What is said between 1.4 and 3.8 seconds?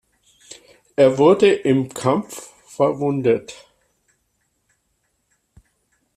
im Kampf verwundet.